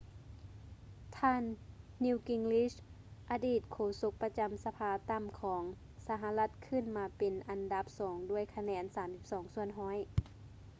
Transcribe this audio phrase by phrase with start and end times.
[1.17, 1.43] ທ່ານ
[2.03, 5.63] ນີວ ກິງຣິດ newt gingrich ອະດີດໂຄສົກປະຈຳສະພາຕ່ຳຂອງ
[6.07, 8.83] ສະຫະລັດຂຶ້ນມາເປັນອັນດັບສອງດ້ວຍຄະແນນ
[9.19, 9.97] 32 ສ່ວນຮ້ອຍ